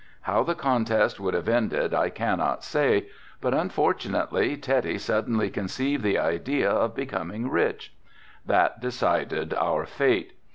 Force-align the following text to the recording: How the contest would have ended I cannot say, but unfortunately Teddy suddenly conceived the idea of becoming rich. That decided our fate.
How 0.21 0.41
the 0.41 0.55
contest 0.55 1.19
would 1.19 1.35
have 1.35 1.47
ended 1.47 1.93
I 1.93 2.09
cannot 2.09 2.63
say, 2.63 3.09
but 3.39 3.53
unfortunately 3.53 4.57
Teddy 4.57 4.97
suddenly 4.97 5.51
conceived 5.51 6.01
the 6.03 6.17
idea 6.17 6.71
of 6.71 6.95
becoming 6.95 7.51
rich. 7.51 7.93
That 8.43 8.79
decided 8.79 9.53
our 9.53 9.85
fate. 9.85 10.33